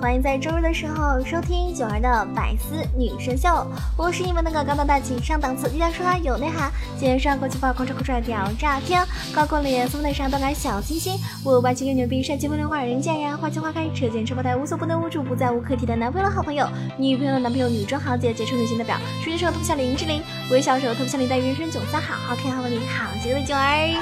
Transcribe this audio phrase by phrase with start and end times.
[0.00, 3.66] 欢迎在周日的时候收听九儿的百思女神秀，
[3.98, 23.94] 我是你们那个高大大气上档次、低调奢华有内涵、今天上国际范儿、狂拽酷帅屌炸天、高过脸、素内上动感小清新、我霸气又牛逼、帅气风流花人见人花见花开、车见车爆胎、无所不能、无处不在、无可替代男朋友的好朋友、女朋友的男朋友、女装豪杰、杰出女性代表、手机手特别像林志玲、微笑手特别像林黛玉、人生囧三好、好看好美丽好极的九儿。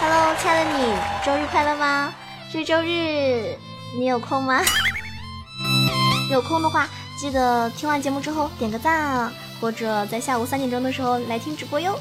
[0.00, 0.94] Hello，亲爱的你，
[1.26, 2.14] 周日快乐吗？
[2.50, 3.58] 这周日
[3.96, 4.60] 你有空吗？
[6.30, 6.86] 有空的话，
[7.18, 11.98] 记得听完节目之后点个赞啊，或者在下午三点钟的时候来听直播哟。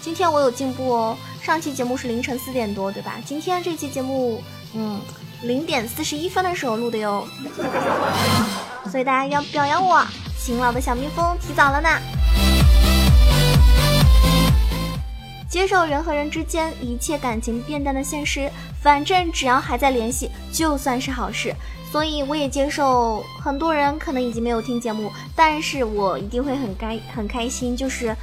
[0.00, 3.16] 今天我有进步哦，上期节目是凌晨四点多，对吧？
[3.24, 5.00] 今天这期节目，嗯，
[5.42, 7.26] 零点四十一分的时候录的哟。
[8.90, 10.02] 所以大家要表扬我，
[10.38, 11.88] 勤劳的小蜜蜂提早了呢。
[15.48, 18.50] 接受人和人之间一切感情变淡的现实，
[18.82, 21.54] 反正只要还在联系，就算是好事。
[21.90, 28.14] 所以我也接受很多人可能已经没有听节目，但是我一定会很开很开心，就是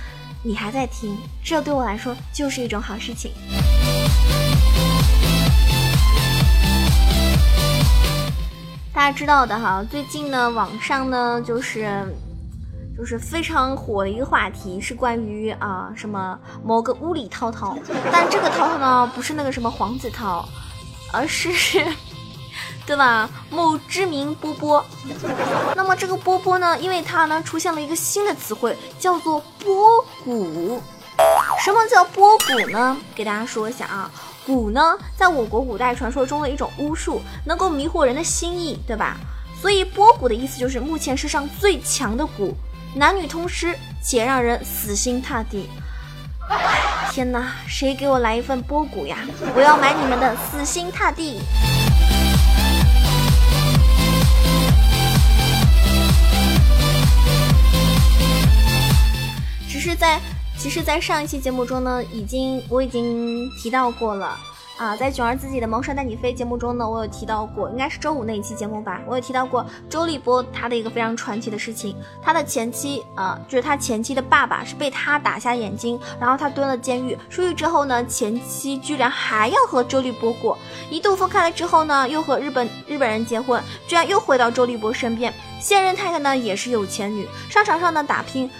[0.44, 3.32] 你还在听，这对我来说就是一种好事情。
[8.94, 12.06] 大家知道的哈，最近呢，网上呢就是。
[12.98, 17.78] 就是非常火的一个话题，是关于啊什么某个屋里涛涛，
[18.12, 20.46] 但这个涛涛呢不是那个什么黄子韬，
[21.12, 21.52] 而是，
[22.88, 23.30] 对吧？
[23.50, 24.84] 某知名波波。
[25.76, 30.82] 那么这个波波呢，因为它呢出现了一个新的词汇，叫做波谷。
[31.64, 32.96] 什么叫波谷呢？
[33.14, 34.10] 给大家说一下啊，
[34.45, 39.17] 谷呢，在我国古代传说中的一种巫术，能够迷惑人的心意，对吧？
[39.61, 42.54] 所以波谷的意思就是目前世上最强的蛊。
[42.98, 45.70] 男女通吃，且让人死心塌地。
[47.11, 49.17] 天哪，谁给我来一份波谷呀？
[49.54, 51.42] 我要买你们的死心塌地。
[59.67, 60.22] 只是在，
[60.58, 64.39] 其实，在上一期节目中呢，已经我已经提到过了。
[64.77, 80.58] 啊，在囧儿自己的《萌帅带你飞》节目中呢，我有提到过，应该是周五那一期节目吧，我有提到过周立波他的一个非常传奇的事情，他的前妻啊，就是他前妻的爸爸是被他打瞎眼睛，然后他蹲了监狱，出狱之后呢，前妻居然还要和周立波过，
[80.89, 88.52] 一度分开了之后呢，又和日本日本人结婚，居然又回到周立波身边，现任太太呢也是有钱女，商场上呢打拼。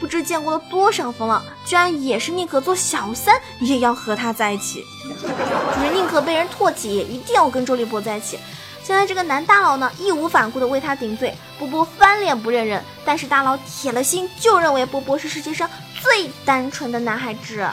[0.00, 8.38] 不知见过了多少风浪，居然也是宁可做小三也要和他在一起，就是宁可被人唾弃也一定要跟周立波在一起。
[8.82, 15.68] 现在这个男大佬呢，义无反顾的为他顶罪，波波翻脸不认人，但是大佬铁了心就认为波波是世界上
[16.00, 17.66] 最单纯的男孩子。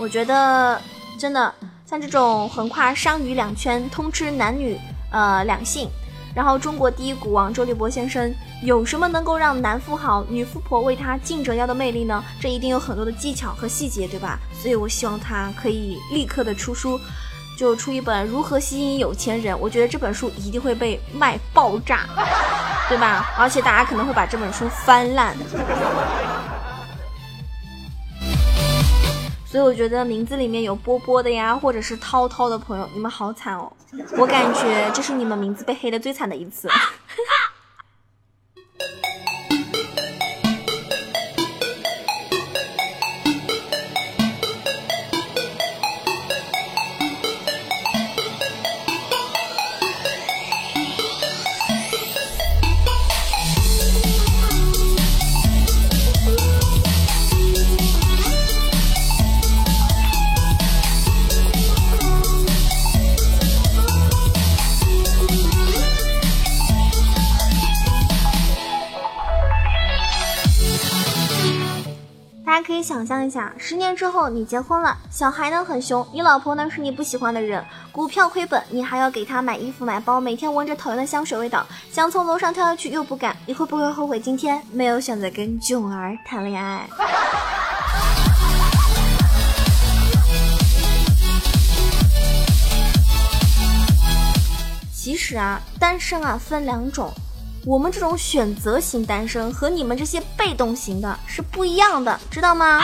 [0.00, 0.80] 我觉得
[1.18, 1.54] 真的
[1.86, 4.76] 像这种横跨商娱两圈，通吃男女
[5.12, 5.88] 呃两性。
[6.34, 8.32] 然后，中国第一股王周立波先生
[8.62, 12.22] 有什么能够让男富豪、女富婆为他竞折腰的魅力呢？
[12.40, 14.38] 这一定有很多的技巧和细节，对吧？
[14.52, 17.00] 所以我希望他可以立刻的出书，
[17.58, 19.54] 就出一本《如何吸引有钱人》。
[19.58, 22.06] 我觉得这本书一定会被卖爆炸，
[22.88, 23.32] 对吧？
[23.36, 25.36] 而且大家可能会把这本书翻烂。
[29.50, 33.72] 所以我觉得名字里面有波波的呀，或者是涛涛的朋友，你们好惨哦！
[34.16, 36.68] 我感觉这是你们名字被黑的最惨的一次。
[72.62, 86.88] 可以想象一下，十年之后你结婚了，小孩呢很凶，你老婆呢是你不喜欢的人，股票亏本，你还要给她买衣服买包，每天闻着讨厌的香水味道，想从楼上跳下去又不敢，你会不会后悔今天没有选择跟囧儿谈恋爱？
[94.92, 97.12] 其实啊，单身啊分两种，
[97.66, 102.80] 我们这种选择型单身和你们这些被动型的是不一样的，知道吗？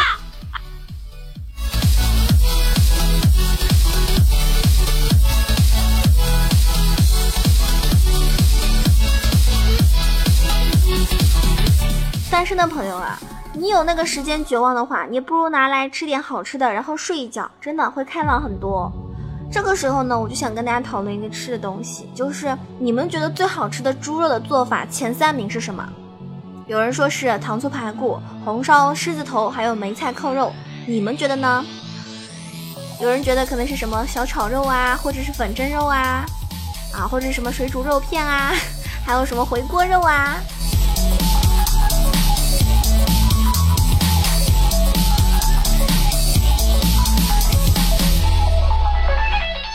[12.30, 13.18] 单身的朋友啊，
[13.54, 18.92] 你有那个时间绝望的话，你不如拿来吃点好吃的，然后睡一觉，真的会开朗很多。
[19.50, 25.86] 这个时候呢，我就想跟大家讨论一个吃的东西，就是你们觉得最好吃的猪肉的做法前三名是什么？
[26.66, 30.52] 有人说是糖醋排骨、红烧狮子头，还有梅菜扣肉，
[30.86, 31.64] 你们觉得呢？
[33.00, 36.24] 有人觉得可能是什么小炒肉啊，或者是粉蒸肉啊，
[36.94, 38.52] 啊，或者什么水煮肉片啊，
[39.06, 40.36] 还有什么回锅肉啊？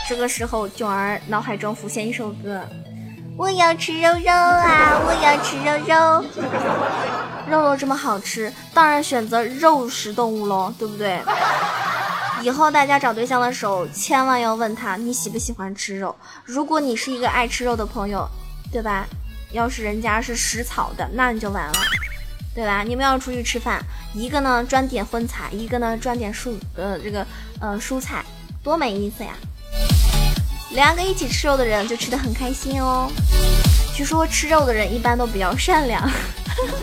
[0.08, 2.60] 这个时候，囧儿脑海中浮现一首歌：
[3.36, 6.24] 我要吃肉肉啊，我要吃肉肉。
[7.48, 11.20] 肉肉这么好吃，当然选择肉食动物喽，对不对？
[12.42, 16.14] 以后大家找对象的时候，千万要问他你喜不喜欢吃肉。
[16.44, 18.28] 如果你是一个爱吃肉的朋友，
[18.72, 19.06] 对吧？
[19.52, 21.74] 要是人家是食草的，那你就完了，
[22.54, 22.82] 对吧？
[22.82, 23.80] 你们要出去吃饭，
[24.14, 27.26] 一个呢专点荤菜，一个呢专点蔬呃这个
[27.60, 28.24] 呃蔬菜，
[28.62, 29.32] 多没意思呀！
[30.74, 33.10] 两个一起吃肉的人就吃的很开心哦。
[33.94, 36.02] 据说吃肉的人一般都比较善良，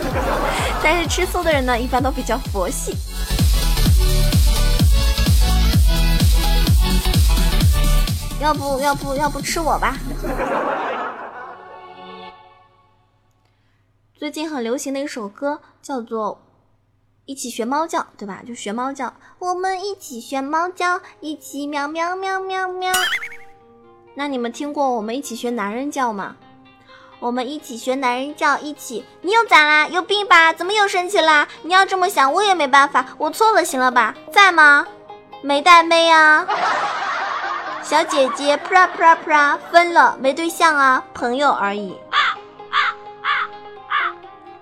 [0.82, 2.96] 但是吃素的人呢，一般都比较佛系。
[8.40, 9.98] 要不要不要不吃我吧？
[14.16, 16.36] 最近很流行的一首歌叫做
[17.26, 18.42] 《一起学猫叫》，对吧？
[18.46, 22.92] 就学猫叫，我们一起学猫叫，一起喵喵喵喵喵。
[24.14, 26.36] 那你们听过我们一起学男人叫吗？
[27.20, 29.04] 我们一起学男人叫，一起。
[29.20, 29.86] 你又咋啦？
[29.88, 30.52] 有病吧？
[30.52, 31.46] 怎么又生气啦？
[31.62, 33.04] 你要这么想，我也没办法。
[33.18, 34.14] 我错了，行了吧？
[34.32, 34.86] 在吗？
[35.42, 36.46] 没带妹啊？
[37.82, 41.94] 小姐姐，啪啦啪啦扑啦，分了，没对象啊，朋友而已。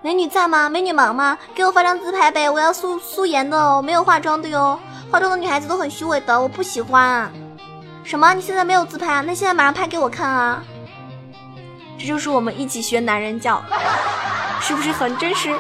[0.01, 0.69] 美女在吗？
[0.69, 1.39] 美女忙吗？
[1.55, 4.79] 给我发张自拍呗，我要素素颜的哦，没有化妆的哟。
[5.13, 7.31] 化妆的女孩子都很虚伪的，我不喜欢。
[8.09, 8.33] 什么？
[8.33, 9.21] 你现在没有自拍啊？
[9.21, 10.65] 那现在马上拍给我看啊！
[11.99, 13.63] 这就是我们一起学男人叫，
[14.63, 15.55] 是不是很真实？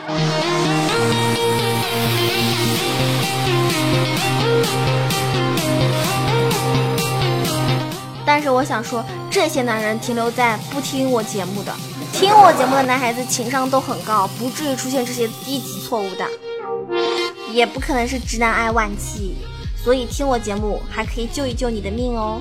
[8.24, 11.74] 但是我想说，这些男人停留在不听我节目的，
[12.14, 16.24] 听我节目的男孩子情商都很高，不至于出现这些低级错误的，
[17.52, 19.36] 也不可能是直男癌晚期。
[19.82, 22.40] 所以听我节目还可以救一救你的命哦。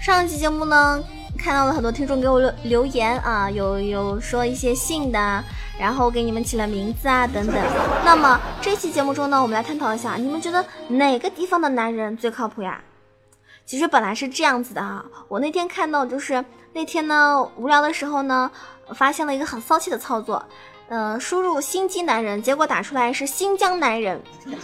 [0.00, 1.02] 上期节目呢，
[1.36, 5.44] 看到了很多听众给我留留言啊，有有说一些信的。
[5.78, 7.56] 然后给你们起了名字啊，等等。
[8.04, 12.80] 那么这期节目中呢，我们来探讨一下，你们觉得哪个地方的男人最靠谱呀？
[13.64, 18.50] 其实本来是这样子的啊，我那天看到就是那天呢无聊的时候呢，
[18.94, 20.42] 发现了一个很骚气的操作。
[20.88, 24.18] 呃，输入心机男人，结果打出来是新疆男人。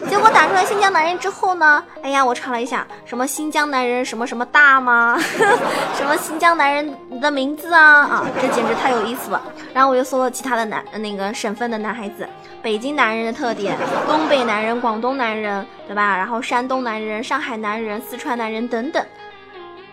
[0.09, 5.19] 结果打出来新疆男人之后呢，哎呀，我查了一下，什么新疆男人什么什么大吗？
[5.95, 7.83] 什么新疆男人的名字啊？
[8.07, 9.43] 啊，这简直太有意思了。
[9.75, 12.27] 然后我又搜了其他的男那个省份的男孩子，
[12.63, 13.77] 北京男人的特点，
[14.09, 16.17] 东北男人、广东男人，对吧？
[16.17, 19.05] 然后山东男人、上海男人、四川男人等等。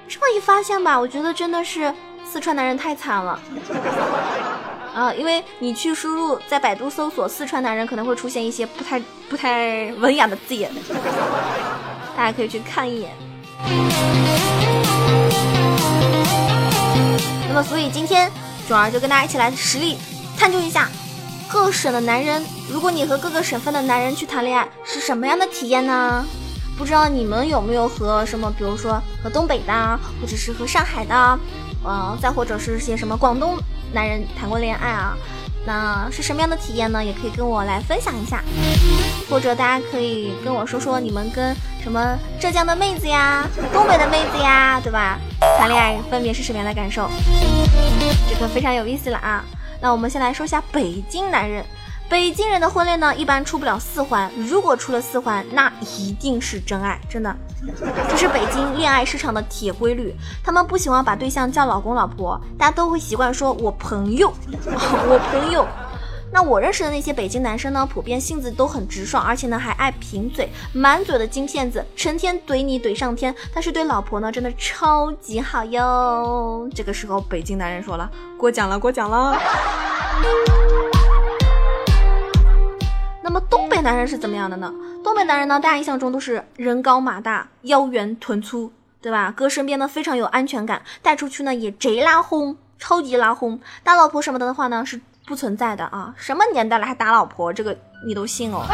[0.08, 3.38] 这么一发现吧，我觉得真的是四川男人太惨了。
[4.94, 10.70] 啊，因为你去输入在百度搜索四川男人，可能会出现一些不太不太文雅的字眼，
[12.16, 13.12] 大家可以去看一眼。
[17.48, 18.30] 那么，所以今天
[18.68, 19.98] 囧儿就跟大家一起来实力
[20.38, 20.90] 探究一下
[21.50, 26.26] 各省的男人，如果你和各个省份的男人去谈恋爱，是什么样的体验呢？
[26.78, 31.40] 不知道你们有没有和什么，比如说和东北的，或者是和上海的，
[31.86, 33.58] 嗯，再或者是些什么广东。
[33.94, 35.18] 男人谈过恋爱啊，
[35.66, 37.04] 那是什么样的体验呢？
[37.04, 38.44] 也可以跟我来分享一下，
[39.30, 45.20] 或者大家可以跟我说说你们跟什么浙江的妹子呀、东北的妹子呀，对吧？
[45.58, 47.10] 谈恋爱分别是什么样的感受？
[48.30, 49.44] 这个非常有意思了啊！
[49.82, 51.66] 那我们先来说一下北京男人。
[52.08, 54.30] 北京人的婚恋呢，一般出不了四环。
[54.36, 57.34] 如果出了四环，那一定是真爱，真的。
[58.10, 60.16] 这是北京恋爱市场的铁规律。
[60.44, 64.34] 他们不喜欢把对象叫老公老婆，大家都会习惯说“我朋友”，
[64.66, 65.66] 我朋友。
[66.34, 73.36] 那我认识的那些北京男生呢，普遍性子都很直爽，而且呢还爱贫嘴，满嘴的金片子，成天怼你怼上天。
[73.54, 76.70] 但是对老婆呢，真的超级好哟。
[76.74, 79.38] 这个时候，北京男人说了：“过奖了，过奖了。”
[83.24, 84.74] 那么东北男人是怎么样的呢？
[85.04, 89.32] 东北男人呢，大家印象中都是人高马大、腰圆臀粗，对吧？
[89.36, 93.60] 哥身边呢非常有安全感，带出去呢也贼拉轰，超级拉轰。
[93.84, 96.14] 打老婆什么的的话呢是不存在的啊！
[96.18, 98.66] 什么年代了还打老婆，这个你都信哦？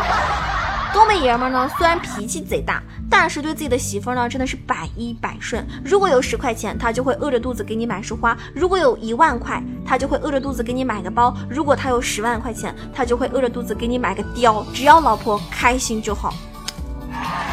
[0.98, 5.64] 东北爷们呢，虽然脾气贼大，但是对自己的媳妇呢，真的是百依百顺。
[5.86, 14.66] 如果有十块钱，他就会饿着肚子给你买束花；如果有一万块，他就会饿着肚子给你买个包；如果他有十万块钱，他就会饿着肚子给你买个貂。
[14.74, 16.34] 只要老婆开心就好。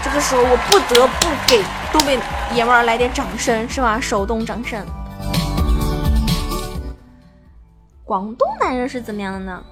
[0.02, 2.18] 这个时候，我不得不给东北
[2.56, 4.00] 爷们儿来点掌声，是吧？
[4.00, 4.82] 手动掌声。
[8.04, 9.62] 广东男人是怎么样的呢？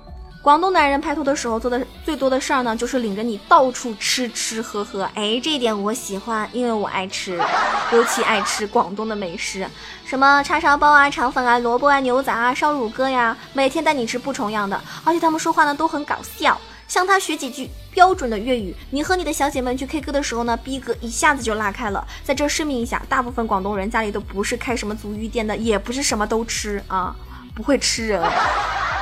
[0.42, 5.08] 广东男人拍拖的时候做的最多的事儿呢，就是领着你到处吃吃喝喝。
[5.14, 7.40] 哎，这一点我喜欢，因为我爱吃，
[7.92, 9.64] 尤其爱吃广东的美食，
[10.04, 14.80] 什么叉烧包啊、肠粉啊、萝卜啊、牛杂啊、烧乳鸽呀，每天带你吃不重样的。
[15.04, 18.74] 而且他们说话呢都很搞笑，向他学几句标准的粤语。
[18.90, 22.04] 你和你的小姐妹去 K 歌的时候呢，逼格一下子就拉开了。
[22.24, 27.14] 在这声明一下，大部分广东人家里都不是开什么足浴店的，也不是什么都吃啊，
[27.54, 28.20] 不会吃人，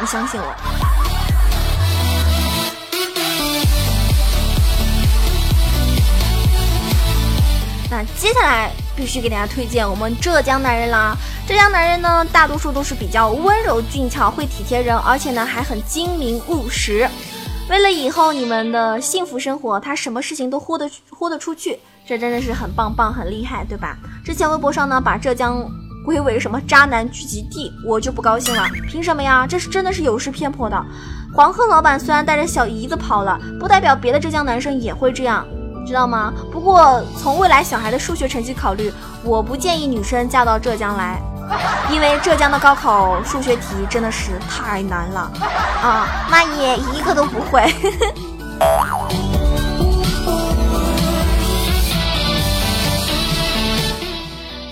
[0.02, 0.89] 你相信我。
[8.16, 11.16] 接下来必须给大家推荐我们浙江男人啦。
[11.46, 17.08] 浙江男人呢，大多数都是比较温柔俊俏，会体贴人，而且呢还很精明务实。
[17.68, 23.96] 为了以后你们的幸福生活，他什么事情都豁得豁得出去，这真的是很棒棒，很厉害，对吧？
[24.24, 25.64] 之前微博上呢把浙江
[26.04, 28.68] 归为什么渣男聚集地，我就不高兴了。
[28.88, 29.46] 凭什么呀？
[29.46, 30.84] 这是真的是有失偏颇的。
[31.32, 35.46] 黄鹤老板虽然带着小姨子跑了，不代表别的浙江男生也会这样。
[35.90, 36.32] 知道吗？
[36.52, 38.92] 不过从未来小孩的数学成绩考虑，
[39.24, 41.20] 我不建议女生嫁到浙江来，
[41.90, 45.32] 因为浙江的高考数学题真的是太难了
[45.82, 46.06] 啊！
[46.30, 47.74] 妈耶，一个都不会。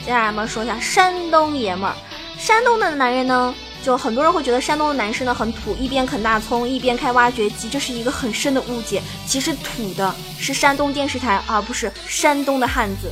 [0.05, 1.97] 接下来我们说一下山东爷们儿，
[2.39, 3.53] 山东的男人呢？
[3.83, 9.03] 就很多人会觉得山东的男生呢很土，一边啃大葱一边开挖掘机，这是一个很深的误解。
[9.27, 13.11] 其实土的是山东电视台，而不是山东的汉子。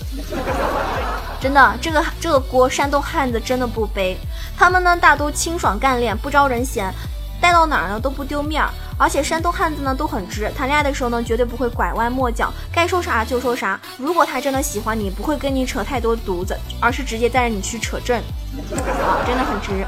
[1.40, 4.16] 真的，这个这个锅山东汉子真的不背。
[4.56, 6.92] 他们呢大都清爽干练，不招人嫌，
[7.40, 8.70] 带到哪儿呢都不丢面儿。
[8.98, 13.78] 而且山东汉子呢都很直，谈恋爱的时候呢绝对不会拐弯抹角，该说啥就说啥。
[13.98, 18.18] 如果他真的喜欢你，不会跟你扯太多犊子，而是直接带着你去扯证。
[18.18, 19.86] 啊，真的很直。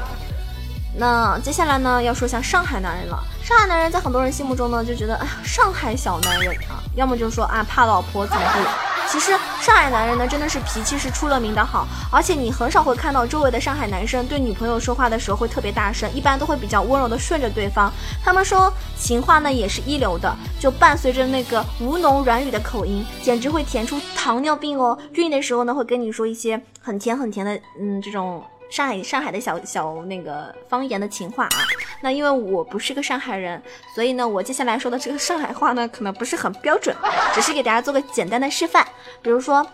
[0.99, 3.17] 那接下来呢，要说一下上海男人了。
[3.41, 8.59] 上海男人在很多人心目中呢，就觉得哎呀，上海小男人啊，要么就说啊怕老婆怎么地。
[9.07, 17.89] 其实上海男人呢，真的是脾气是出了名的好，而且你很少会看到周围的上海男生对女朋友说话的时候会特别大声，一般都会比较温柔的顺着对方。
[18.21, 24.95] 他们说情话呢也是一流的，就伴随着那个吴侬软语的口音，简直会甜出糖尿病哦。
[25.13, 28.43] 孕的时候呢，会跟你说一些很甜很甜的，嗯，这种。
[28.69, 31.57] 上海上海的小小那个方言的情话啊，
[32.01, 33.59] 那因为我不是个上海人，
[33.95, 36.95] 所以呢，我接下来说的这个上海话呢，可能不是很标准，
[37.33, 38.85] 只是给大家做个简单的示范。
[39.23, 39.65] 比如说，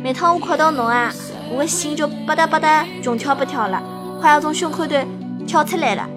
[0.00, 1.12] 每趟我看到侬啊，
[1.50, 3.82] 我的心就吧嗒吧嗒，总跳不跳了，
[4.20, 5.04] 快要从胸口的
[5.46, 6.08] 跳出来了。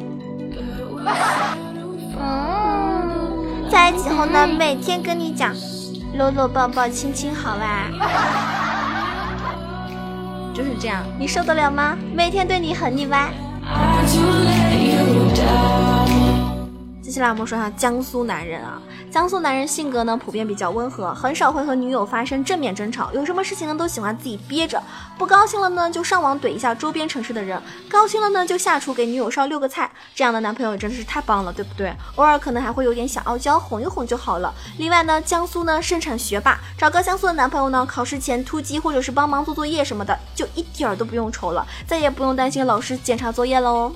[2.22, 5.56] 嗯，在一起后呢，每天跟你讲，
[6.16, 7.90] 搂搂抱抱亲亲，好吧？
[10.60, 11.98] 就是这样，你受得了吗？
[12.14, 13.32] 每天对你很腻歪。
[17.10, 18.80] 接下来我们说下江苏男人啊，
[19.12, 24.80] 江苏男人性格呢普遍比较温和，很少会和女友发生正面争吵，有什么事情呢都喜欢自己憋着，
[25.18, 31.92] 不高兴了呢就上网怼一下周边城市的人，高兴了呢就下厨给女友烧六个菜，这样的男朋友真的是太棒了，对不对？
[32.18, 34.54] 偶尔可能还会有点小傲娇，哄一哄就好了。
[34.78, 43.92] 另外呢，江苏呢盛产学霸，找个江苏的男朋友呢，考试前突击或者是帮忙做作业什么的，就一点儿都不用愁了，再也不用担心老师检查作业喽。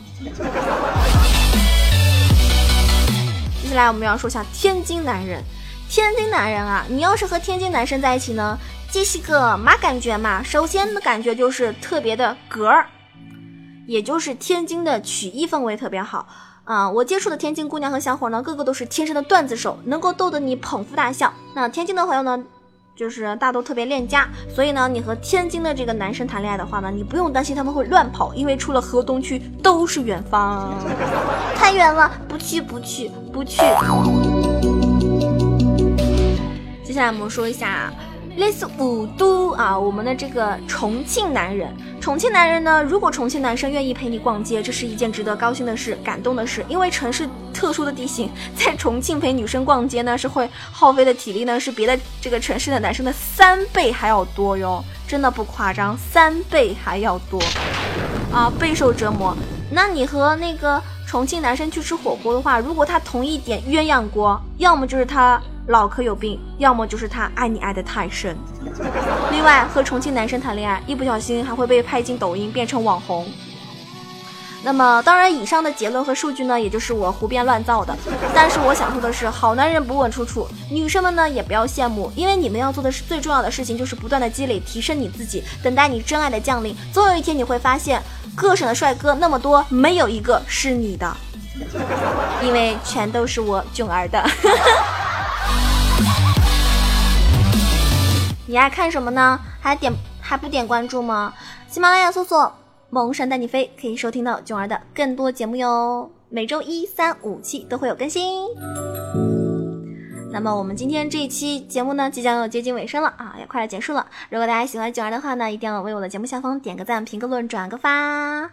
[3.64, 5.42] 接下来我们要说下天津男人，
[5.90, 8.60] 天津男人啊，你要是和天津男生在一起呢，
[8.92, 10.44] 这是个嘛感觉嘛？
[10.44, 12.88] 首先的感觉就是特别的格儿，
[13.88, 16.28] 也就是天津的曲艺氛围特别好
[16.66, 16.90] 啊。
[16.90, 21.34] 我接触的天津姑娘和小伙呢，个个都是天生的段子手，能够逗得你捧腹大笑。
[21.56, 22.44] 那天津的朋友呢，
[22.96, 30.74] 就是大都特别恋家，所以呢，你和天津的这个男生谈恋爱的话呢，你不用担心他们会乱跑，因为出了河东区都是远方，
[31.56, 33.58] 太远了，不去不去不去。
[36.84, 37.92] 接下来我们说一下。
[38.38, 41.72] 类似五都啊，我们的这个重庆男人，
[42.02, 46.66] 重庆男人呢，如果重庆男生愿意陪你逛街，这是一件值得高兴的事、感动的事。
[46.68, 57.40] 因为城市特殊的地形，在重庆陪女生逛街呢，是会耗费的体力呢，是别的这个城市的男生的三倍还要多哟，真的不夸张，三倍还要多
[58.34, 59.38] 啊，备受折磨。
[59.70, 65.40] 那你和那个重庆男生去吃火锅的话，如果他同意点鸳鸯锅，要么就是他。
[65.68, 68.36] 脑壳有病，要么就是他爱你爱的太深。
[69.32, 73.26] 另外，和重庆男生谈恋爱，一不小心还会被拍进抖音，变成网红。
[74.66, 77.94] 那么，当然，以上的结论和数据呢，也就是我胡编乱造的。
[78.34, 86.76] 但是，我想说的是，好男人不问出处，女生们呢也不要羡慕，因为你们要做的是最重要的事情，就是不断的积累，提升你自己，等待你真爱的降临。
[86.94, 88.02] 总有一天，你会发现，
[88.36, 91.14] 各省的帅哥那么多，没有一个是你的，
[92.42, 94.24] 因为全都是我囧儿的。
[98.54, 99.40] 你爱看什么呢？
[99.60, 99.92] 还点
[100.22, 101.34] 还不点关注吗？
[101.68, 102.54] 喜马拉雅搜索
[102.92, 106.12] “萌神带你飞”，可以收听到囧儿的更多节目哟。
[106.30, 108.46] 每周一、三、五期都会有更新。
[110.32, 114.06] 那么我们今天这一期节目呢，即将要接近尾声了啊，也快要结束了。
[114.30, 118.52] 如果大家喜欢囧儿的话呢，一定要为我的节目下方点个赞、评个论、转个发。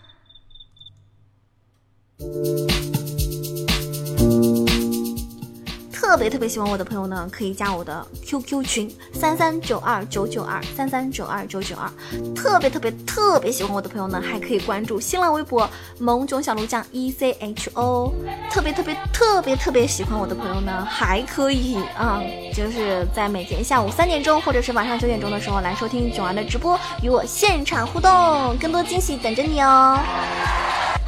[6.10, 11.88] 特别特别喜欢我的朋友呢，可以加我的 QQ 群三三九二九九二三三九二九九二。
[12.34, 18.12] 特别特别特别喜欢我的朋友呢，还可以关注新浪微博萌囧小鹿酱 E C H O。
[18.50, 22.20] 特别特别特别特别喜欢我的朋友呢，还可以啊，
[22.52, 29.96] 就是在每天下午三点钟或者是晚上九点钟的时候来收听囧儿的直播，与我现场互动，更多惊喜等着你哦。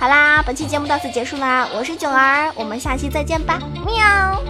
[0.03, 3.57] 好啦，本期节目到此结束啦，我是囧儿，我们下期再见吧，
[3.87, 4.43] 喵。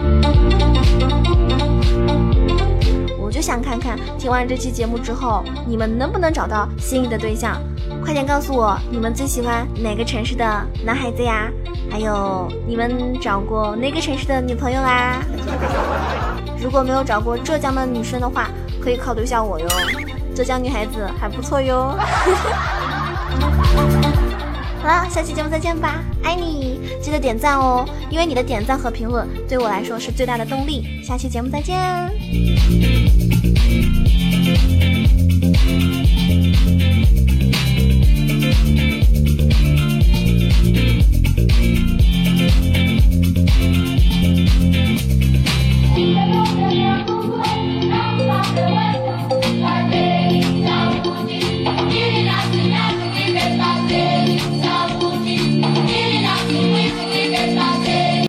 [3.19, 7.61] 我就想看看听完这期节目之后，你们能不能找到心仪的对象？
[8.03, 10.43] 快点告诉我，你们最喜欢哪个城市的
[10.83, 11.51] 男孩子呀？
[11.87, 15.21] 还有，你们找过哪个城市的女朋友啦？
[16.59, 18.49] 如果没有找过浙江的女生的话，
[18.81, 19.67] 可以考虑一下我哟。
[20.33, 21.95] 浙江女孩子还不错哟。
[24.83, 26.77] 好了，下期节目再见吧，爱你！
[27.01, 31.01] 记得点赞哦，因为你的点赞和评论对我来说是最大的动力。
[31.01, 31.73] 下期节目再见。